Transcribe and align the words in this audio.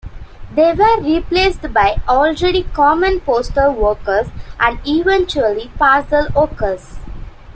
They 0.55 0.73
were 0.73 0.99
replaced 0.99 1.71
by 1.75 2.01
already 2.09 2.63
common 2.73 3.19
Postal 3.19 3.71
Workers 3.73 4.29
and 4.59 4.79
eventually 4.83 5.71
Parcel 5.77 6.25
Workers. 6.35 6.97